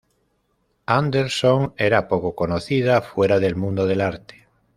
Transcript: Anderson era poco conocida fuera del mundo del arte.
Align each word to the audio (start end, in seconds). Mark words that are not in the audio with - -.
Anderson 0.87 1.75
era 1.77 2.07
poco 2.07 2.33
conocida 2.33 3.03
fuera 3.03 3.37
del 3.39 3.55
mundo 3.55 3.85
del 3.85 4.01
arte. 4.01 4.47